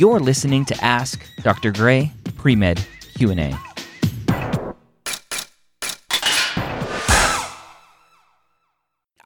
You're 0.00 0.18
listening 0.18 0.64
to 0.64 0.82
Ask 0.82 1.28
Dr. 1.42 1.72
Gray 1.72 2.10
Pre-Med 2.38 2.82
Q&A. 3.16 3.54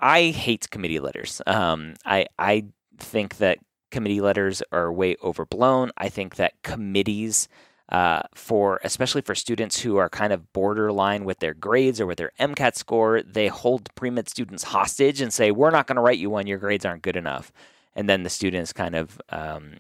I 0.01 0.31
hate 0.31 0.69
committee 0.71 0.99
letters. 0.99 1.41
Um, 1.47 1.95
I 2.05 2.27
I 2.41 2.65
think 2.99 3.37
that 3.37 3.59
committee 3.93 4.21
letters 4.21 4.65
are 4.73 4.93
way 4.93 5.15
overblown. 5.23 5.93
I 5.97 6.09
think 6.09 6.35
that 6.35 6.55
committees 6.65 7.47
uh, 7.89 8.23
for 8.35 8.81
especially 8.83 9.21
for 9.23 9.37
students 9.37 9.79
who 9.79 9.99
are 9.99 10.09
kind 10.09 10.33
of 10.33 10.53
borderline 10.53 11.25
with 11.25 11.39
their 11.39 11.55
grades 11.55 12.01
or 12.01 12.07
with 12.07 12.19
their 12.19 12.33
MCAT 12.41 12.75
score, 12.75 13.23
they 13.23 13.47
hold 13.47 13.95
pre-med 13.95 14.29
students 14.29 14.65
hostage 14.65 15.21
and 15.21 15.33
say, 15.33 15.53
"We're 15.53 15.71
not 15.71 15.87
going 15.87 15.97
to 15.97 16.03
write 16.03 16.19
you 16.19 16.31
one. 16.31 16.49
Your 16.49 16.59
grades 16.59 16.85
aren't 16.85 17.03
good 17.03 17.15
enough." 17.15 17.53
And 17.97 18.09
then 18.09 18.25
the 18.25 18.31
students 18.31 18.73
kind 18.73 18.97
of 18.97 19.21
um, 19.29 19.75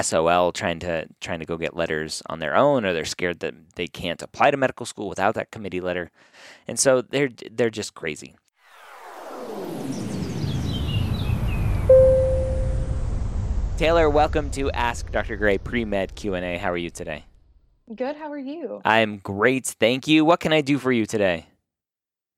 SOL 0.00 0.52
trying 0.52 0.80
to 0.80 1.06
trying 1.20 1.38
to 1.38 1.46
go 1.46 1.56
get 1.56 1.76
letters 1.76 2.22
on 2.26 2.40
their 2.40 2.56
own, 2.56 2.84
or 2.84 2.92
they're 2.92 3.04
scared 3.04 3.40
that 3.40 3.54
they 3.76 3.86
can't 3.86 4.20
apply 4.22 4.50
to 4.50 4.56
medical 4.56 4.84
school 4.86 5.08
without 5.08 5.34
that 5.36 5.52
committee 5.52 5.80
letter, 5.80 6.10
and 6.66 6.78
so 6.78 7.00
they're 7.00 7.30
they're 7.50 7.70
just 7.70 7.94
crazy. 7.94 8.34
Taylor, 13.80 14.10
welcome 14.10 14.50
to 14.50 14.70
Ask 14.72 15.10
Dr. 15.10 15.38
Gray 15.38 15.56
Pre-Med 15.56 16.14
Q&A. 16.14 16.58
How 16.58 16.70
are 16.70 16.76
you 16.76 16.90
today? 16.90 17.24
Good. 17.94 18.14
How 18.14 18.30
are 18.30 18.36
you? 18.38 18.82
I'm 18.84 19.16
great. 19.16 19.66
Thank 19.66 20.06
you. 20.06 20.22
What 20.22 20.38
can 20.38 20.52
I 20.52 20.60
do 20.60 20.76
for 20.76 20.92
you 20.92 21.06
today? 21.06 21.46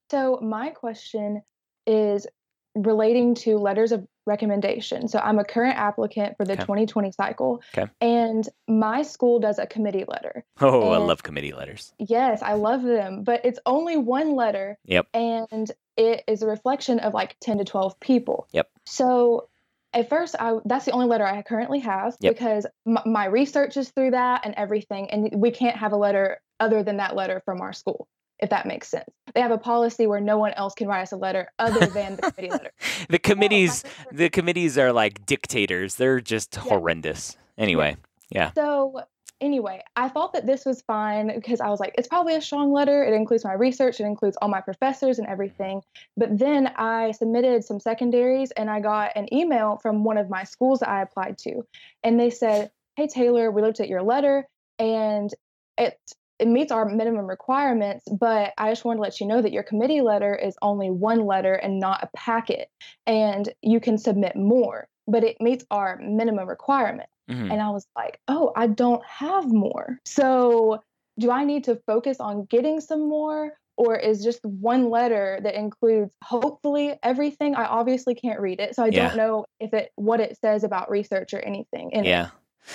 So, 0.09 0.39
my 0.41 0.71
question 0.71 1.43
is 1.85 2.29
relating 2.75 3.35
to 3.35 3.59
letters 3.59 3.93
of 3.93 4.07
recommendation. 4.27 5.09
So, 5.09 5.19
I'm 5.19 5.39
a 5.39 5.45
current 5.45 5.77
applicant 5.77 6.37
for 6.37 6.45
the 6.45 6.53
Okay. 6.55 6.63
2020 6.63 7.13
cycle, 7.13 7.63
Okay. 7.77 7.91
and 8.01 8.49
my 8.69 9.03
school 9.03 9.41
does 9.41 9.59
a 9.59 9.67
committee 9.67 10.05
letter. 10.07 10.45
Oh, 10.61 10.91
I 10.91 10.99
love 10.99 11.23
committee 11.23 11.53
letters. 11.53 11.93
Yes, 11.99 12.43
I 12.43 12.55
love 12.55 12.83
them, 12.83 13.25
but 13.25 13.45
it's 13.45 13.59
only 13.67 13.97
one 13.97 14.35
letter. 14.37 14.79
Yep. 14.87 15.09
And 15.13 15.71
it 15.97 16.25
is 16.27 16.43
a 16.43 16.47
reflection 16.47 17.01
of 17.01 17.13
like 17.15 17.37
10 17.41 17.59
to 17.59 17.65
12 17.65 17.99
people. 18.01 18.47
Yep. 18.53 18.69
So 18.87 19.49
at 19.93 20.09
first, 20.09 20.35
I 20.39 20.59
that's 20.65 20.87
the 20.87 20.93
only 20.93 21.07
letter 21.07 21.27
I 21.27 21.43
currently 21.43 21.81
have 21.81 22.17
Yep. 22.21 22.33
because 22.35 22.67
my 22.87 23.27
research 23.27 23.77
is 23.77 23.91
through 23.91 24.13
that 24.13 24.43
and 24.47 24.55
everything. 24.57 25.11
And 25.11 25.31
we 25.35 25.51
can't 25.51 25.77
have 25.77 25.93
a 25.93 25.97
letter 25.97 26.41
other 26.61 26.83
than 26.83 26.97
that 26.99 27.15
letter 27.17 27.43
from 27.45 27.61
our 27.61 27.73
school, 27.75 28.09
if 28.43 28.51
that 28.51 28.67
makes 28.67 28.89
sense. 28.89 29.09
They 29.35 29.41
have 29.41 29.53
a 29.53 29.59
policy 29.59 30.07
where 30.07 30.21
no 30.21 30.37
one 30.37 30.53
else 30.53 30.75
can 30.75 30.89
write 30.89 31.03
us 31.03 31.13
a 31.13 31.17
letter 31.17 31.51
other 31.59 31.87
than 31.95 32.17
the 32.17 32.23
committee 32.23 32.51
letter. 32.51 32.73
The 33.09 33.19
committees, 33.19 33.75
sister- 33.75 33.89
the 34.13 34.31
committees 34.31 34.77
are 34.77 34.93
like 34.93 35.25
dictators. 35.25 35.95
They're 35.95 36.21
just 36.21 36.55
horrendous. 36.57 37.37
Anyway, 37.57 37.97
yeah. 38.31 38.53
So 38.55 39.03
anyway, 39.41 39.83
I 39.97 40.09
thought 40.09 40.33
that 40.33 40.47
this 40.47 40.65
was 40.65 40.83
fine 40.83 41.33
because 41.35 41.61
I 41.61 41.69
was 41.69 41.81
like, 41.81 41.95
it's 41.99 42.09
probably 42.09 42.35
a 42.35 42.41
strong 42.41 42.73
letter. 42.73 43.05
It 43.05 43.13
includes 43.13 43.45
my 43.45 43.53
research, 43.53 44.01
it 44.01 44.05
includes 44.05 44.37
all 44.41 44.49
my 44.49 44.61
professors 44.61 45.19
and 45.19 45.29
everything. 45.29 45.83
But 46.17 46.39
then 46.39 46.69
I 46.77 47.13
submitted 47.13 47.65
some 47.65 47.81
secondaries 47.81 48.51
and 48.53 48.71
I 48.71 48.81
got 48.81 49.13
an 49.17 49.33
email 49.33 49.79
from 49.83 50.05
one 50.05 50.19
of 50.19 50.29
my 50.31 50.45
schools 50.45 50.81
that 50.81 50.89
I 50.89 51.03
applied 51.03 51.39
to. 51.39 51.63
And 52.03 52.19
they 52.19 52.31
said, 52.31 52.71
Hey 52.97 53.07
Taylor, 53.07 53.51
we 53.51 53.63
looked 53.63 53.81
at 53.81 53.89
your 53.89 54.03
letter 54.03 54.47
and 54.79 55.33
it 55.79 55.99
it 56.43 56.49
meets 56.49 56.73
our 56.73 56.85
minimum 56.89 57.27
requirements, 57.27 58.05
but 58.11 58.53
I 58.59 58.73
just 58.73 58.85
wanted 58.85 58.97
to 58.97 59.03
let 59.03 59.21
you 59.21 59.29
know 59.29 59.41
that 59.41 59.53
your 59.53 59.63
committee 59.63 60.01
letter 60.01 60.35
is 60.35 60.57
only 60.61 60.91
one 60.91 61.25
letter 61.25 61.55
and 61.55 61.79
not 61.79 62.03
a 62.03 62.09
packet. 62.17 62.69
And 63.07 63.49
you 63.63 63.79
can 63.79 63.97
submit 63.97 64.35
more, 64.35 64.89
but 65.07 65.23
it 65.23 65.37
meets 65.41 65.65
our 65.71 66.01
minimum 66.03 66.49
requirement. 66.49 67.09
Mhm. 67.31 67.53
And 67.53 67.63
I 67.63 67.71
was 67.71 67.87
like, 67.95 68.19
oh, 68.27 68.51
I 68.57 68.67
don't 68.67 69.05
have 69.07 69.53
more. 69.53 70.01
So 70.05 70.81
do 71.17 71.31
I 71.31 71.45
need 71.45 71.63
to 71.65 71.77
focus 71.87 72.19
on 72.19 72.47
getting 72.47 72.81
some 72.81 73.09
more? 73.09 73.53
Or 73.77 73.97
is 73.97 74.23
just 74.25 74.45
one 74.45 74.91
letter 74.91 75.39
that 75.45 75.55
includes 75.55 76.13
hopefully 76.25 76.99
everything? 77.05 77.55
I 77.55 77.67
obviously 77.67 78.17
can't 78.17 78.41
read 78.41 78.59
it. 78.59 78.75
So 78.75 78.83
I 78.83 78.89
Yeah. 78.89 79.05
don't 79.05 79.17
know 79.17 79.47
if 79.61 79.73
it 79.73 79.93
what 79.95 80.19
it 80.21 80.37
says 80.39 80.65
about 80.65 80.91
research 80.91 81.33
or 81.35 81.39
anything. 81.39 81.91
in 81.93 82.05
it. 82.05 82.09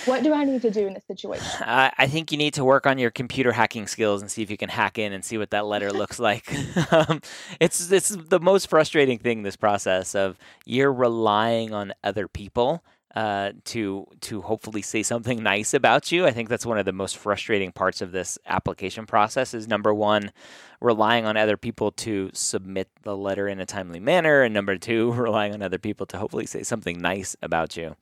What 0.04 0.22
do 0.22 0.32
I 0.32 0.44
need 0.44 0.62
to 0.62 0.70
do 0.70 0.86
in 0.86 0.94
this 0.94 1.04
situation? 1.06 1.46
I, 1.60 1.92
I 1.96 2.06
think 2.06 2.30
you 2.30 2.38
need 2.38 2.54
to 2.54 2.64
work 2.64 2.86
on 2.86 2.98
your 2.98 3.10
computer 3.10 3.52
hacking 3.52 3.86
skills 3.86 4.20
and 4.20 4.30
see 4.30 4.42
if 4.42 4.50
you 4.50 4.56
can 4.56 4.68
hack 4.68 4.98
in 4.98 5.12
and 5.12 5.24
see 5.24 5.38
what 5.38 5.50
that 5.50 5.66
letter 5.66 5.92
looks 5.92 6.18
like. 6.18 6.52
um, 6.92 7.20
it's 7.60 7.90
it's 7.90 8.10
the 8.10 8.40
most 8.40 8.68
frustrating 8.68 9.18
thing 9.18 9.42
this 9.42 9.56
process 9.56 10.14
of 10.14 10.38
you're 10.64 10.92
relying 10.92 11.72
on 11.72 11.92
other 12.04 12.28
people 12.28 12.82
uh, 13.14 13.52
to 13.64 14.06
to 14.20 14.42
hopefully 14.42 14.82
say 14.82 15.02
something 15.02 15.42
nice 15.42 15.74
about 15.74 16.12
you. 16.12 16.26
I 16.26 16.30
think 16.30 16.48
that's 16.48 16.66
one 16.66 16.78
of 16.78 16.84
the 16.84 16.92
most 16.92 17.16
frustrating 17.16 17.72
parts 17.72 18.00
of 18.00 18.12
this 18.12 18.38
application 18.46 19.06
process. 19.06 19.54
Is 19.54 19.66
number 19.66 19.94
one, 19.94 20.32
relying 20.80 21.24
on 21.24 21.36
other 21.36 21.56
people 21.56 21.90
to 21.92 22.30
submit 22.32 22.88
the 23.02 23.16
letter 23.16 23.48
in 23.48 23.60
a 23.60 23.66
timely 23.66 24.00
manner, 24.00 24.42
and 24.42 24.52
number 24.52 24.76
two, 24.76 25.12
relying 25.14 25.54
on 25.54 25.62
other 25.62 25.78
people 25.78 26.06
to 26.06 26.18
hopefully 26.18 26.46
say 26.46 26.62
something 26.62 26.98
nice 26.98 27.36
about 27.42 27.76
you. 27.76 27.96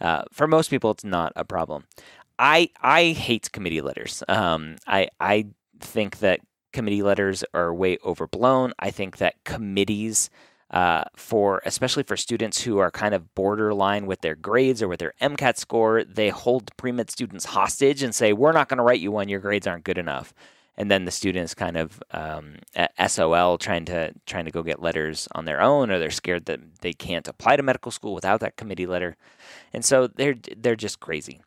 Uh, 0.00 0.24
for 0.32 0.46
most 0.46 0.70
people, 0.70 0.90
it's 0.90 1.04
not 1.04 1.32
a 1.36 1.44
problem. 1.44 1.84
I 2.38 2.70
I 2.80 3.12
hate 3.12 3.52
committee 3.52 3.80
letters. 3.80 4.22
Um, 4.28 4.76
I 4.86 5.08
I 5.20 5.46
think 5.80 6.18
that 6.18 6.40
committee 6.72 7.02
letters 7.02 7.44
are 7.54 7.74
way 7.74 7.98
overblown. 8.04 8.72
I 8.78 8.90
think 8.90 9.18
that 9.18 9.34
committees 9.44 10.30
uh, 10.70 11.02
for 11.16 11.60
especially 11.64 12.04
for 12.04 12.16
students 12.16 12.62
who 12.62 12.78
are 12.78 12.90
kind 12.90 13.14
of 13.14 13.34
borderline 13.34 14.06
with 14.06 14.20
their 14.20 14.36
grades 14.36 14.80
or 14.80 14.88
with 14.88 15.00
their 15.00 15.14
MCAT 15.20 15.56
score, 15.56 16.04
they 16.04 16.28
hold 16.28 16.70
pre-med 16.76 17.10
students 17.10 17.46
hostage 17.46 18.02
and 18.02 18.14
say, 18.14 18.32
"We're 18.32 18.52
not 18.52 18.68
going 18.68 18.78
to 18.78 18.84
write 18.84 19.00
you 19.00 19.10
one. 19.10 19.28
Your 19.28 19.40
grades 19.40 19.66
aren't 19.66 19.84
good 19.84 19.98
enough." 19.98 20.32
And 20.76 20.90
then 20.90 21.04
the 21.04 21.10
students 21.10 21.54
kind 21.54 21.76
of 21.76 22.00
um, 22.12 22.56
SOL 23.04 23.58
trying 23.58 23.84
to 23.86 24.14
trying 24.26 24.44
to 24.44 24.52
go 24.52 24.62
get 24.62 24.80
letters 24.80 25.26
on 25.34 25.44
their 25.44 25.60
own, 25.60 25.90
or 25.90 25.98
they're 25.98 26.10
scared 26.10 26.46
that 26.46 26.60
they 26.82 26.92
can't 26.92 27.26
apply 27.26 27.56
to 27.56 27.62
medical 27.62 27.90
school 27.90 28.14
without 28.14 28.40
that 28.40 28.56
committee 28.56 28.86
letter, 28.86 29.16
and 29.72 29.84
so 29.84 30.06
they're 30.06 30.36
they're 30.56 30.76
just 30.76 31.00
crazy. 31.00 31.40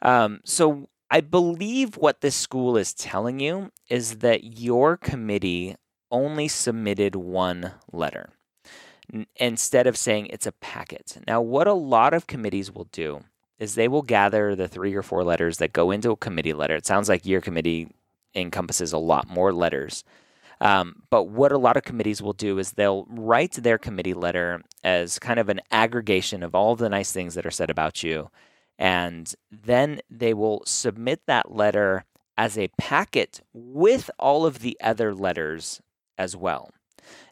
Um, 0.00 0.40
so 0.44 0.88
I 1.10 1.20
believe 1.20 1.96
what 1.96 2.22
this 2.22 2.34
school 2.34 2.78
is 2.78 2.94
telling 2.94 3.40
you 3.40 3.72
is 3.90 4.18
that 4.18 4.58
your 4.58 4.96
committee 4.96 5.76
only 6.10 6.48
submitted 6.48 7.14
one 7.14 7.72
letter 7.92 8.30
instead 9.36 9.86
of 9.86 9.96
saying 9.96 10.26
it's 10.26 10.46
a 10.46 10.52
packet. 10.52 11.18
Now, 11.26 11.40
what 11.40 11.66
a 11.66 11.72
lot 11.72 12.14
of 12.14 12.26
committees 12.26 12.72
will 12.72 12.88
do 12.92 13.24
is 13.58 13.74
they 13.74 13.88
will 13.88 14.02
gather 14.02 14.56
the 14.56 14.68
three 14.68 14.94
or 14.94 15.02
four 15.02 15.22
letters 15.22 15.58
that 15.58 15.72
go 15.72 15.90
into 15.90 16.10
a 16.10 16.16
committee 16.16 16.54
letter. 16.54 16.74
It 16.76 16.86
sounds 16.86 17.08
like 17.08 17.26
your 17.26 17.40
committee 17.40 17.88
encompasses 18.34 18.92
a 18.92 18.98
lot 18.98 19.28
more 19.28 19.52
letters. 19.52 20.04
Um, 20.60 21.02
but 21.10 21.24
what 21.24 21.52
a 21.52 21.58
lot 21.58 21.76
of 21.76 21.84
committees 21.84 22.20
will 22.22 22.32
do 22.32 22.58
is 22.58 22.72
they'll 22.72 23.06
write 23.08 23.52
their 23.52 23.78
committee 23.78 24.14
letter 24.14 24.62
as 24.84 25.18
kind 25.18 25.38
of 25.38 25.48
an 25.48 25.60
aggregation 25.70 26.42
of 26.42 26.54
all 26.54 26.76
the 26.76 26.88
nice 26.88 27.12
things 27.12 27.34
that 27.34 27.46
are 27.46 27.50
said 27.50 27.70
about 27.70 28.02
you. 28.02 28.30
And 28.78 29.32
then 29.50 30.00
they 30.10 30.34
will 30.34 30.62
submit 30.66 31.22
that 31.26 31.52
letter 31.52 32.04
as 32.36 32.56
a 32.56 32.68
packet 32.78 33.42
with 33.52 34.10
all 34.18 34.46
of 34.46 34.60
the 34.60 34.76
other 34.82 35.14
letters 35.14 35.80
as 36.16 36.36
well. 36.36 36.70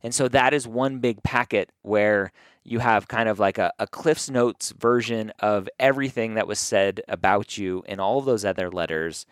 And 0.02 0.14
so 0.14 0.28
that 0.28 0.54
is 0.54 0.66
one 0.66 0.98
big 0.98 1.22
packet 1.22 1.70
where 1.82 2.32
you 2.64 2.80
have 2.80 3.08
kind 3.08 3.28
of 3.28 3.38
like 3.38 3.58
a, 3.58 3.72
a 3.78 3.86
Cliff's 3.86 4.28
Notes 4.30 4.72
version 4.78 5.32
of 5.40 5.68
everything 5.78 6.34
that 6.34 6.46
was 6.46 6.58
said 6.58 7.00
about 7.08 7.56
you 7.56 7.82
in 7.86 7.98
all 8.00 8.18
of 8.18 8.24
those 8.24 8.44
other 8.44 8.70
letters. 8.70 9.26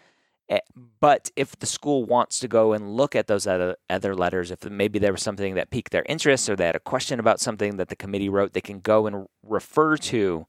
Eh, 0.48 0.60
But 1.00 1.30
if 1.36 1.58
the 1.58 1.66
school 1.66 2.04
wants 2.04 2.38
to 2.40 2.48
go 2.48 2.72
and 2.72 2.96
look 2.96 3.14
at 3.14 3.26
those 3.26 3.46
other, 3.46 3.76
other 3.90 4.14
letters, 4.14 4.50
if 4.50 4.64
maybe 4.64 4.98
there 4.98 5.12
was 5.12 5.22
something 5.22 5.54
that 5.54 5.70
piqued 5.70 5.92
their 5.92 6.04
interest 6.08 6.48
or 6.48 6.56
they 6.56 6.66
had 6.66 6.76
a 6.76 6.80
question 6.80 7.20
about 7.20 7.40
something 7.40 7.76
that 7.76 7.88
the 7.88 7.96
committee 7.96 8.28
wrote, 8.28 8.52
they 8.52 8.60
can 8.60 8.80
go 8.80 9.06
and 9.06 9.26
refer 9.42 9.96
to 9.96 10.46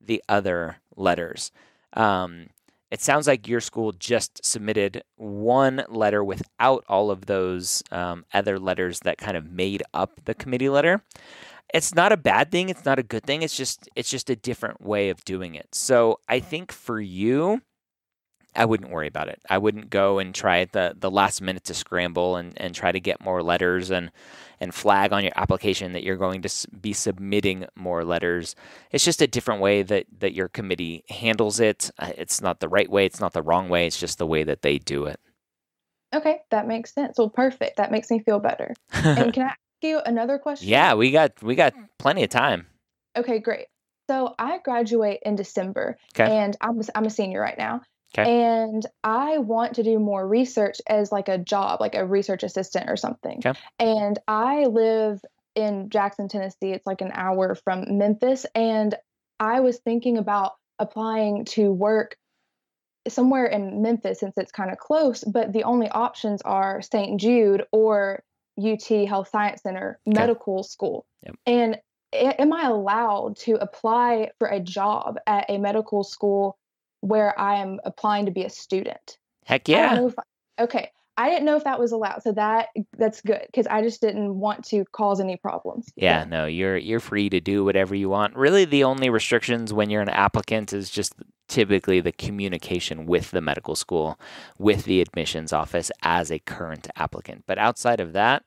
the 0.00 0.22
other 0.28 0.76
letters. 0.96 1.50
Um, 1.94 2.48
it 2.90 3.00
sounds 3.00 3.26
like 3.26 3.46
your 3.46 3.60
school 3.60 3.92
just 3.92 4.44
submitted 4.44 5.02
one 5.16 5.84
letter 5.88 6.24
without 6.24 6.84
all 6.88 7.10
of 7.10 7.26
those 7.26 7.82
um, 7.90 8.24
other 8.32 8.58
letters 8.58 9.00
that 9.00 9.18
kind 9.18 9.36
of 9.36 9.50
made 9.50 9.82
up 9.92 10.20
the 10.24 10.34
committee 10.34 10.68
letter. 10.68 11.02
It's 11.74 11.94
not 11.94 12.12
a 12.12 12.16
bad 12.16 12.50
thing. 12.50 12.70
It's 12.70 12.86
not 12.86 12.98
a 12.98 13.02
good 13.02 13.24
thing. 13.24 13.42
It's 13.42 13.56
just 13.56 13.88
it's 13.94 14.10
just 14.10 14.30
a 14.30 14.36
different 14.36 14.80
way 14.80 15.10
of 15.10 15.22
doing 15.24 15.54
it. 15.54 15.68
So 15.74 16.18
I 16.26 16.40
think 16.40 16.72
for 16.72 16.98
you, 16.98 17.60
I 18.58 18.64
wouldn't 18.64 18.90
worry 18.90 19.06
about 19.06 19.28
it. 19.28 19.40
I 19.48 19.56
wouldn't 19.58 19.88
go 19.88 20.18
and 20.18 20.34
try 20.34 20.58
at 20.60 20.72
the 20.72 20.94
the 20.98 21.10
last 21.10 21.40
minute 21.40 21.64
to 21.64 21.74
scramble 21.74 22.36
and, 22.36 22.52
and 22.60 22.74
try 22.74 22.92
to 22.92 23.00
get 23.00 23.20
more 23.20 23.42
letters 23.42 23.90
and 23.90 24.10
and 24.60 24.74
flag 24.74 25.12
on 25.12 25.22
your 25.22 25.32
application 25.36 25.92
that 25.92 26.02
you're 26.02 26.16
going 26.16 26.42
to 26.42 26.50
be 26.80 26.92
submitting 26.92 27.66
more 27.76 28.04
letters. 28.04 28.56
It's 28.90 29.04
just 29.04 29.22
a 29.22 29.26
different 29.28 29.60
way 29.60 29.82
that 29.82 30.06
that 30.18 30.34
your 30.34 30.48
committee 30.48 31.04
handles 31.08 31.60
it. 31.60 31.90
Uh, 31.98 32.12
It's 32.18 32.40
not 32.40 32.60
the 32.60 32.68
right 32.68 32.90
way. 32.90 33.06
It's 33.06 33.20
not 33.20 33.32
the 33.32 33.42
wrong 33.42 33.68
way. 33.68 33.86
It's 33.86 34.00
just 34.00 34.18
the 34.18 34.26
way 34.26 34.42
that 34.44 34.62
they 34.62 34.78
do 34.78 35.06
it. 35.06 35.20
Okay, 36.14 36.40
that 36.50 36.66
makes 36.66 36.92
sense. 36.94 37.18
Well, 37.18 37.28
perfect. 37.28 37.76
That 37.76 37.92
makes 37.92 38.10
me 38.10 38.18
feel 38.18 38.40
better. 38.40 38.74
And 38.92 39.32
can 39.34 39.42
I 39.44 39.46
ask 39.50 39.58
you 39.82 40.00
another 40.04 40.38
question? 40.38 40.68
yeah, 40.68 40.94
we 40.94 41.10
got 41.12 41.40
we 41.42 41.54
got 41.54 41.74
plenty 41.98 42.24
of 42.24 42.30
time. 42.30 42.66
Okay, 43.16 43.38
great. 43.38 43.66
So 44.10 44.34
I 44.38 44.58
graduate 44.64 45.20
in 45.24 45.36
December, 45.36 45.98
Okay. 46.14 46.32
and 46.32 46.56
I'm 46.62 46.80
a, 46.80 46.84
I'm 46.94 47.04
a 47.04 47.10
senior 47.10 47.40
right 47.42 47.58
now. 47.58 47.82
'Kay. 48.14 48.42
And 48.42 48.86
I 49.04 49.38
want 49.38 49.74
to 49.74 49.82
do 49.82 49.98
more 49.98 50.26
research 50.26 50.80
as 50.86 51.12
like 51.12 51.28
a 51.28 51.38
job, 51.38 51.80
like 51.80 51.94
a 51.94 52.06
research 52.06 52.42
assistant 52.42 52.88
or 52.88 52.96
something. 52.96 53.40
'Kay. 53.40 53.52
And 53.78 54.18
I 54.26 54.64
live 54.64 55.20
in 55.54 55.90
Jackson, 55.90 56.28
Tennessee. 56.28 56.72
It's 56.72 56.86
like 56.86 57.00
an 57.00 57.12
hour 57.12 57.54
from 57.54 57.98
Memphis, 57.98 58.46
and 58.54 58.94
I 59.40 59.60
was 59.60 59.78
thinking 59.78 60.18
about 60.18 60.52
applying 60.78 61.44
to 61.46 61.72
work 61.72 62.16
somewhere 63.08 63.46
in 63.46 63.82
Memphis 63.82 64.20
since 64.20 64.36
it's 64.36 64.52
kind 64.52 64.70
of 64.70 64.78
close, 64.78 65.24
but 65.24 65.52
the 65.52 65.64
only 65.64 65.88
options 65.88 66.42
are 66.42 66.82
St. 66.82 67.20
Jude 67.20 67.64
or 67.72 68.22
UT 68.58 69.06
Health 69.06 69.28
Science 69.28 69.62
Center 69.62 69.98
Medical 70.06 70.62
School. 70.62 71.06
Yep. 71.24 71.36
And 71.46 71.78
am 72.12 72.52
I 72.52 72.66
allowed 72.66 73.36
to 73.38 73.54
apply 73.54 74.30
for 74.38 74.48
a 74.48 74.60
job 74.60 75.18
at 75.26 75.46
a 75.48 75.58
medical 75.58 76.04
school 76.04 76.58
where 77.00 77.38
I 77.38 77.56
am 77.56 77.78
applying 77.84 78.26
to 78.26 78.32
be 78.32 78.44
a 78.44 78.50
student? 78.50 79.18
Heck 79.44 79.68
yeah. 79.68 80.08
I- 80.58 80.62
okay. 80.62 80.90
I 81.16 81.30
didn't 81.30 81.46
know 81.46 81.56
if 81.56 81.64
that 81.64 81.80
was 81.80 81.90
allowed. 81.90 82.22
So 82.22 82.30
that 82.32 82.68
that's 82.96 83.20
good 83.22 83.42
because 83.46 83.66
I 83.66 83.82
just 83.82 84.00
didn't 84.00 84.38
want 84.38 84.64
to 84.66 84.84
cause 84.92 85.18
any 85.20 85.36
problems. 85.36 85.90
Yeah, 85.96 86.22
So, 86.22 86.28
no, 86.28 86.46
you're 86.46 86.76
you're 86.76 87.00
free 87.00 87.28
to 87.30 87.40
do 87.40 87.64
whatever 87.64 87.96
you 87.96 88.08
want. 88.08 88.36
Really, 88.36 88.64
the 88.64 88.84
only 88.84 89.10
restrictions 89.10 89.72
when 89.72 89.90
you're 89.90 90.00
an 90.02 90.08
applicant 90.10 90.72
is 90.72 90.90
just 90.90 91.14
typically 91.48 91.98
the 91.98 92.12
communication 92.12 93.04
with 93.04 93.32
the 93.32 93.40
medical 93.40 93.74
school, 93.74 94.16
with 94.58 94.84
the 94.84 95.00
admissions 95.00 95.52
office 95.52 95.90
as 96.02 96.30
a 96.30 96.38
current 96.38 96.86
applicant. 96.94 97.42
But 97.48 97.58
outside 97.58 97.98
of 97.98 98.12
that, 98.12 98.44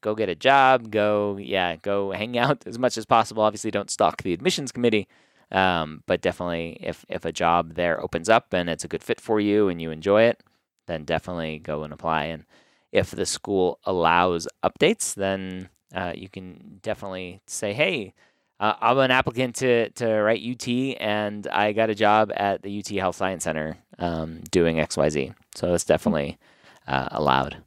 go 0.00 0.14
get 0.14 0.28
a 0.28 0.36
job. 0.36 0.92
Go, 0.92 1.36
yeah, 1.36 1.74
go 1.76 2.12
hang 2.12 2.38
out 2.44 2.64
as 2.64 2.78
much 2.78 2.96
as 2.96 3.06
possible. 3.06 3.42
Obviously, 3.42 3.72
don't 3.72 3.90
stalk 3.90 4.22
the 4.22 4.32
admissions 4.32 4.70
committee. 4.70 5.08
Um, 5.52 6.02
but 6.06 6.20
definitely, 6.20 6.78
if 6.80 7.04
if 7.08 7.24
a 7.24 7.32
job 7.32 7.74
there 7.74 8.00
opens 8.00 8.28
up 8.28 8.52
and 8.52 8.68
it's 8.68 8.84
a 8.84 8.88
good 8.88 9.02
fit 9.04 9.20
for 9.20 9.40
you 9.40 9.68
and 9.68 9.80
you 9.80 9.90
enjoy 9.90 10.22
it, 10.22 10.42
then 10.86 11.04
definitely 11.04 11.58
go 11.58 11.82
and 11.84 11.92
apply. 11.92 12.24
And 12.24 12.44
if 12.92 13.10
the 13.10 13.26
school 13.26 13.78
allows 13.84 14.48
updates, 14.64 15.14
then 15.14 15.68
uh, 15.94 16.12
you 16.14 16.28
can 16.28 16.80
definitely 16.82 17.40
say, 17.46 17.72
"Hey, 17.72 18.14
uh, 18.60 18.74
I'm 18.80 18.98
an 18.98 19.10
applicant 19.10 19.56
to 19.56 19.90
to 19.90 20.06
write 20.22 20.40
UT, 20.42 20.96
and 20.98 21.46
I 21.48 21.72
got 21.72 21.90
a 21.90 21.94
job 21.94 22.32
at 22.36 22.62
the 22.62 22.78
UT 22.78 22.88
Health 22.96 23.16
Science 23.16 23.44
Center 23.44 23.76
um, 23.98 24.40
doing 24.50 24.76
XYZ. 24.76 25.34
So 25.54 25.70
that's 25.70 25.84
definitely 25.84 26.38
uh, 26.86 27.08
allowed. 27.10 27.62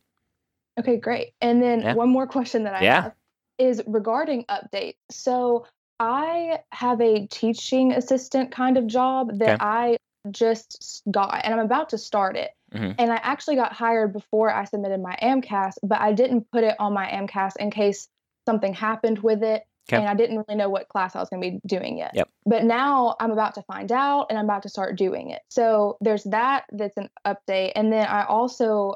Okay, 0.79 0.97
great. 0.97 1.33
And 1.41 1.62
then 1.62 1.81
Yeah. 1.81 1.94
one 1.94 2.09
more 2.09 2.27
question 2.27 2.63
that 2.63 2.74
I 2.74 2.83
Yeah. 2.83 3.01
have 3.03 3.13
is 3.57 3.81
regarding 3.88 4.45
updates. 4.45 4.95
So 5.09 5.65
I 6.00 6.60
have 6.72 7.02
a 7.02 7.28
teaching 7.28 7.94
assistant 7.94 8.52
kind 8.52 8.78
of 8.78 8.88
job 8.88 9.40
that 9.40 9.56
Okay. 9.56 9.66
I 9.66 9.98
just 10.32 11.04
got, 11.10 11.42
and 11.44 11.54
I'm 11.54 11.66
about 11.66 11.90
to 11.90 11.98
start 11.98 12.36
it. 12.36 12.52
Mhm. 12.74 12.96
And 12.98 13.12
I 13.12 13.16
actually 13.18 13.56
got 13.56 13.72
hired 13.74 14.12
before 14.14 14.54
I 14.54 14.66
submitted 14.66 15.02
my 15.02 15.18
AMCAS, 15.22 15.78
but 15.84 16.02
I 16.02 16.14
didn't 16.14 16.52
put 16.52 16.64
it 16.64 16.76
on 16.80 16.94
my 16.94 17.08
AMCAS 17.08 17.56
in 17.58 17.72
case 17.72 18.10
something 18.46 18.74
happened 18.74 19.20
with 19.20 19.42
it. 19.44 19.66
'Kay. 19.88 19.98
And 19.98 20.10
I 20.10 20.16
didn't 20.16 20.44
really 20.46 20.58
know 20.58 20.70
what 20.70 20.90
class 20.90 21.16
I 21.16 21.20
was 21.20 21.30
going 21.30 21.42
to 21.42 21.52
be 21.52 21.62
doing 21.66 21.98
yet. 21.98 22.12
Yep. 22.14 22.28
But 22.46 22.66
now 22.66 23.16
I'm 23.22 23.32
about 23.32 23.56
to 23.56 23.62
find 23.62 23.90
out 23.90 24.28
and 24.30 24.38
I'm 24.38 24.44
about 24.44 24.64
to 24.64 24.70
start 24.70 24.98
doing 24.98 25.30
it. 25.30 25.42
So 25.50 25.98
there's 26.02 26.26
that 26.26 26.66
that's 26.74 26.98
an 26.98 27.10
update. 27.26 27.72
And 27.74 27.92
then 27.92 28.06
I 28.06 28.26
also 28.26 28.96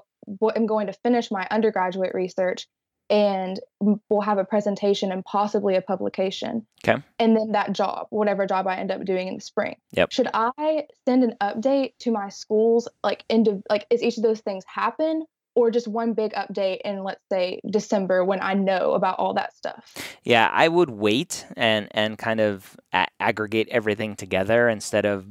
am 0.56 0.66
going 0.66 0.88
to 0.88 0.94
finish 0.94 1.32
my 1.32 1.48
undergraduate 1.50 2.14
research 2.14 2.68
and 3.12 3.60
we'll 3.82 4.22
have 4.22 4.38
a 4.38 4.46
presentation 4.46 5.12
and 5.12 5.24
possibly 5.26 5.76
a 5.76 5.82
publication. 5.82 6.66
'Kay. 6.82 6.96
And 7.20 7.36
then 7.36 7.52
that 7.52 7.74
job, 7.74 8.08
whatever 8.10 8.48
job 8.48 8.66
I 8.66 8.78
end 8.78 8.90
up 8.90 9.04
doing 9.04 9.28
in 9.28 9.36
the 9.36 9.42
spring. 9.42 9.76
Yep. 9.92 10.14
Should 10.14 10.30
I 10.34 10.88
send 11.06 11.24
an 11.24 11.36
update 11.42 11.92
to 12.00 12.12
my 12.12 12.30
schools 12.30 12.88
like 13.04 13.26
into 13.30 13.62
like 13.70 13.86
is 13.90 14.02
each 14.02 14.18
of 14.18 14.24
those 14.24 14.40
things 14.40 14.64
happen 14.66 15.26
or 15.54 15.70
just 15.70 15.88
one 15.88 16.14
big 16.14 16.32
update 16.34 16.80
in 16.86 17.04
let's 17.04 17.22
say 17.30 17.60
December 17.70 18.24
when 18.24 18.42
I 18.42 18.54
know 18.54 18.94
about 18.94 19.20
all 19.20 19.34
that 19.34 19.54
stuff? 19.54 19.94
Yeah, 20.24 20.50
I 20.52 20.70
would 20.70 20.90
wait 20.90 21.46
and 21.58 21.90
and 21.92 22.18
kind 22.18 22.40
of 22.40 22.78
a- 22.94 23.08
aggregate 23.20 23.68
everything 23.70 24.16
together 24.16 24.70
instead 24.70 25.06
of 25.06 25.26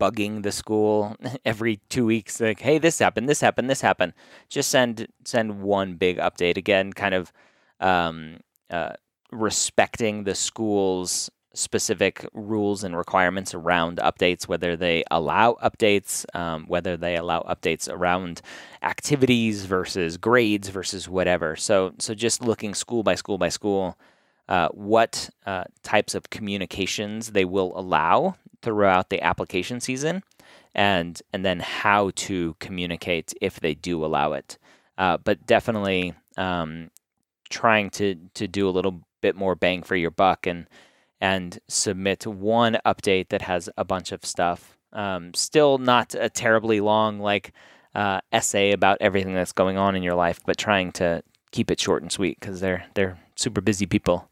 bugging 0.00 0.42
the 0.42 0.52
school 0.52 1.16
every 1.44 1.80
two 1.88 2.06
weeks. 2.06 2.40
Like, 2.40 2.60
hey, 2.60 2.78
this 2.78 2.98
happened, 2.98 3.28
this 3.28 3.40
happened, 3.40 3.70
this 3.70 3.80
happened. 3.80 4.12
Just 4.48 4.70
send 4.70 5.06
send 5.24 5.62
one 5.62 5.94
big 5.94 6.18
update 6.18 6.56
again, 6.56 6.92
kind 6.92 7.14
of 7.14 7.32
um, 7.80 8.38
uh, 8.70 8.92
respecting 9.32 10.24
the 10.24 10.34
school's 10.34 11.30
specific 11.56 12.26
rules 12.34 12.84
and 12.84 12.96
requirements 12.96 13.54
around 13.54 13.98
updates, 13.98 14.46
whether 14.46 14.76
they 14.76 15.02
allow 15.10 15.54
updates, 15.62 16.24
um, 16.36 16.66
whether 16.66 16.96
they 16.96 17.16
allow 17.16 17.40
updates 17.42 17.90
around 17.90 18.42
activities 18.82 19.64
versus 19.64 20.16
grades 20.18 20.68
versus 20.68 21.08
whatever. 21.08 21.56
So 21.56 21.94
so 21.98 22.14
just 22.14 22.42
looking 22.42 22.74
school 22.74 23.02
by 23.02 23.14
school 23.14 23.38
by 23.38 23.48
school, 23.48 23.98
uh, 24.48 24.68
what 24.68 25.30
uh, 25.46 25.64
types 25.82 26.14
of 26.14 26.30
communications 26.30 27.32
they 27.32 27.44
will 27.44 27.72
allow 27.78 28.36
throughout 28.62 29.10
the 29.10 29.22
application 29.22 29.80
season, 29.80 30.22
and 30.74 31.20
and 31.32 31.44
then 31.44 31.60
how 31.60 32.10
to 32.14 32.54
communicate 32.60 33.34
if 33.40 33.60
they 33.60 33.74
do 33.74 34.04
allow 34.04 34.32
it. 34.32 34.58
Uh, 34.98 35.16
but 35.16 35.44
definitely 35.46 36.14
um, 36.36 36.90
trying 37.50 37.90
to 37.90 38.14
to 38.34 38.46
do 38.46 38.68
a 38.68 38.70
little 38.70 39.02
bit 39.20 39.36
more 39.36 39.54
bang 39.54 39.82
for 39.82 39.96
your 39.96 40.10
buck 40.10 40.46
and 40.46 40.68
and 41.20 41.58
submit 41.68 42.26
one 42.26 42.78
update 42.84 43.28
that 43.30 43.42
has 43.42 43.68
a 43.76 43.84
bunch 43.84 44.12
of 44.12 44.24
stuff. 44.24 44.76
Um, 44.92 45.34
still 45.34 45.78
not 45.78 46.14
a 46.14 46.28
terribly 46.28 46.80
long 46.80 47.18
like 47.18 47.52
uh, 47.94 48.20
essay 48.32 48.72
about 48.72 48.98
everything 49.00 49.34
that's 49.34 49.52
going 49.52 49.78
on 49.78 49.96
in 49.96 50.02
your 50.02 50.14
life, 50.14 50.40
but 50.46 50.58
trying 50.58 50.92
to 50.92 51.22
keep 51.50 51.70
it 51.70 51.80
short 51.80 52.02
and 52.02 52.12
sweet 52.12 52.38
because 52.38 52.60
they're 52.60 52.84
they're 52.94 53.18
super 53.36 53.60
busy 53.60 53.86
people. 53.86 54.28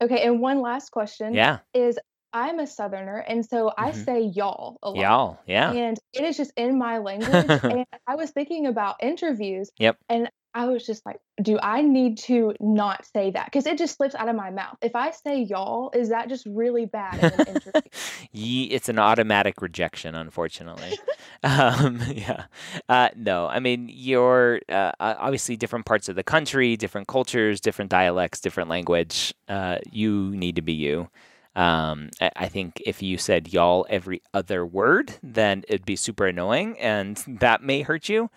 Okay, 0.00 0.24
and 0.24 0.40
one 0.40 0.60
last 0.60 0.90
question 0.90 1.34
Yeah, 1.34 1.58
is 1.74 1.98
I'm 2.32 2.60
a 2.60 2.66
southerner 2.66 3.18
and 3.18 3.44
so 3.44 3.72
I 3.76 3.90
Mhm. 3.90 4.04
say 4.04 4.20
y'all 4.20 4.78
a 4.82 4.90
lot. 4.90 5.00
y'all. 5.00 5.38
Yeah, 5.46 5.72
And 5.72 5.98
it 6.12 6.24
is 6.24 6.36
just 6.36 6.52
in 6.56 6.78
my 6.78 6.98
language. 6.98 7.28
and 7.64 7.86
I 8.06 8.14
was 8.14 8.30
thinking 8.30 8.66
about 8.66 8.96
interviews. 9.02 9.70
Yep. 9.78 9.96
And 10.08 10.30
I 10.54 10.66
was 10.66 10.84
just 10.84 11.04
like, 11.04 11.18
do 11.42 11.58
I 11.62 11.82
need 11.82 12.18
to 12.18 12.54
not 12.58 13.06
say 13.06 13.30
that? 13.30 13.46
Because 13.46 13.66
it 13.66 13.78
just 13.78 13.96
slips 13.96 14.14
out 14.14 14.28
of 14.28 14.36
my 14.36 14.50
mouth. 14.50 14.76
If 14.82 14.96
I 14.96 15.10
say 15.10 15.42
y'all, 15.42 15.90
is 15.94 16.08
that 16.08 16.28
just 16.28 16.46
really 16.46 16.86
bad 16.86 17.22
an? 17.22 17.82
Ye, 18.32 18.64
it's 18.64 18.88
an 18.88 18.98
automatic 18.98 19.60
rejection, 19.62 20.14
unfortunately. 20.14 20.98
um, 21.44 22.00
yeah. 22.10 22.44
Uh, 22.88 23.10
no, 23.14 23.46
I 23.46 23.60
mean, 23.60 23.88
you're 23.92 24.60
uh, 24.68 24.92
obviously 24.98 25.56
different 25.56 25.86
parts 25.86 26.08
of 26.08 26.16
the 26.16 26.24
country, 26.24 26.76
different 26.76 27.06
cultures, 27.06 27.60
different 27.60 27.90
dialects, 27.90 28.40
different 28.40 28.68
language. 28.68 29.32
Uh, 29.48 29.78
you 29.90 30.30
need 30.34 30.56
to 30.56 30.62
be 30.62 30.72
you. 30.72 31.08
Um, 31.54 32.10
I 32.20 32.48
think 32.48 32.80
if 32.86 33.02
you 33.02 33.18
said 33.18 33.52
y'all 33.52 33.86
every 33.90 34.22
other 34.32 34.64
word, 34.64 35.14
then 35.22 35.64
it'd 35.68 35.86
be 35.86 35.96
super 35.96 36.26
annoying 36.26 36.78
and 36.78 37.16
that 37.26 37.62
may 37.62 37.82
hurt 37.82 38.08
you. 38.08 38.30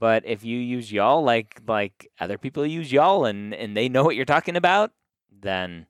But 0.00 0.24
if 0.26 0.44
you 0.44 0.58
use 0.58 0.90
y'all 0.90 1.22
like 1.22 1.60
like 1.68 2.10
other 2.18 2.38
people 2.38 2.66
use 2.66 2.90
y'all 2.90 3.26
and, 3.26 3.54
and 3.54 3.76
they 3.76 3.88
know 3.88 4.02
what 4.02 4.16
you're 4.16 4.24
talking 4.24 4.56
about, 4.56 4.92
then 5.30 5.86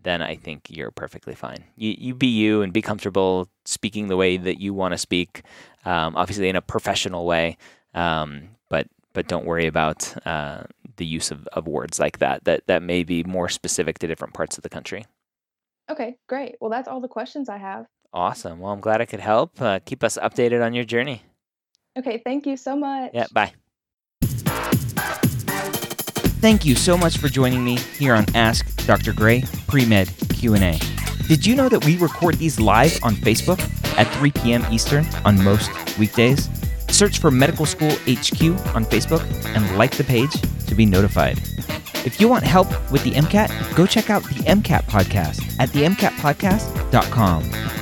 then 0.00 0.22
I 0.22 0.36
think 0.36 0.68
you're 0.70 0.92
perfectly 0.92 1.34
fine. 1.34 1.64
You 1.76 1.94
you 1.98 2.14
be 2.14 2.28
you 2.28 2.62
and 2.62 2.72
be 2.72 2.82
comfortable 2.82 3.48
speaking 3.66 4.06
the 4.08 4.16
way 4.16 4.38
that 4.38 4.60
you 4.60 4.72
want 4.72 4.92
to 4.94 4.98
speak, 4.98 5.42
um, 5.84 6.16
obviously 6.16 6.48
in 6.48 6.56
a 6.56 6.62
professional 6.62 7.26
way. 7.26 7.58
Um, 7.94 8.50
but 8.70 8.86
but 9.12 9.26
don't 9.28 9.44
worry 9.44 9.66
about 9.66 10.14
uh, 10.26 10.62
the 10.96 11.06
use 11.06 11.32
of, 11.32 11.46
of 11.52 11.66
words 11.66 11.98
like 11.98 12.18
that. 12.20 12.44
That 12.44 12.66
that 12.68 12.82
may 12.82 13.02
be 13.04 13.24
more 13.24 13.48
specific 13.48 13.98
to 13.98 14.06
different 14.06 14.34
parts 14.34 14.56
of 14.56 14.62
the 14.62 14.70
country. 14.70 15.04
okay, 15.90 16.16
great. 16.28 16.56
Well, 16.60 16.70
that's 16.70 16.86
all 16.88 17.00
the 17.00 17.08
questions 17.08 17.48
I 17.48 17.58
have. 17.58 17.86
Awesome. 18.12 18.60
Well, 18.60 18.72
I'm 18.72 18.80
glad 18.80 19.00
I 19.00 19.06
could 19.06 19.20
help. 19.20 19.60
Uh, 19.60 19.80
keep 19.84 20.04
us 20.04 20.16
updated 20.16 20.64
on 20.64 20.74
your 20.74 20.84
journey. 20.84 21.22
Okay, 21.98 22.22
thank 22.24 22.46
you 22.46 22.56
so 22.56 22.76
much. 22.76 23.10
Yeah. 23.12 23.26
Bye. 23.32 23.52
Thank 26.40 26.64
you 26.64 26.76
so 26.76 26.96
much 26.96 27.18
for 27.18 27.28
joining 27.28 27.64
me 27.64 27.78
here 27.98 28.14
on 28.14 28.24
Ask 28.36 28.86
Dr. 28.86 29.12
Gray 29.12 29.42
Pre-Med 29.66 30.08
Q&A. 30.32 30.78
Did 31.26 31.44
you 31.44 31.56
know 31.56 31.68
that 31.68 31.84
we 31.84 31.98
record 31.98 32.36
these 32.36 32.60
live 32.60 32.96
on 33.02 33.16
Facebook 33.16 33.60
at 33.98 34.06
3 34.14 34.30
p.m. 34.30 34.64
Eastern 34.70 35.04
on 35.24 35.42
most 35.42 35.70
weekdays? 35.98 36.48
Search 36.88 37.18
for 37.18 37.32
Medical 37.32 37.66
School 37.66 37.90
HQ 37.90 38.40
on 38.74 38.84
Facebook 38.84 39.24
and 39.56 39.76
like 39.76 39.96
the 39.96 40.04
page 40.04 40.30
to 40.66 40.76
be 40.76 40.86
notified. 40.86 41.38
If 42.06 42.20
you 42.20 42.28
want 42.28 42.44
help 42.44 42.68
with 42.92 43.02
the 43.02 43.10
MCAT, 43.10 43.76
go 43.76 43.84
check 43.84 44.08
out 44.08 44.22
the 44.22 44.44
MCAT 44.44 44.84
podcast 44.84 45.58
at 45.58 45.70
themcatpodcast.com. 45.70 47.77